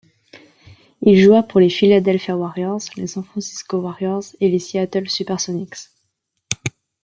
[1.03, 5.91] Il joua pour les Philadelphia Warriors, les San Francisco Warriors et les Seattle SuperSonics.